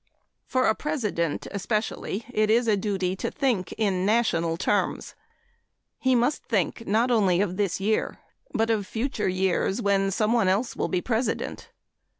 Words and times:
For 0.47 0.65
a 0.67 0.73
President 0.73 1.45
especially 1.51 2.25
it 2.33 2.49
is 2.49 2.67
a 2.67 2.75
duty 2.75 3.15
to 3.17 3.29
think 3.29 3.71
in 3.73 4.03
national 4.03 4.57
terms. 4.57 5.13
He 5.99 6.15
must 6.15 6.43
think 6.45 6.87
not 6.87 7.11
only 7.11 7.39
of 7.39 7.55
this 7.55 7.79
year 7.79 8.17
but 8.51 8.71
of 8.71 8.87
future 8.87 9.29
years, 9.29 9.79
when 9.79 10.09
someone 10.09 10.47
else 10.47 10.75
will 10.75 10.87
be 10.87 11.01
President. 11.01 11.69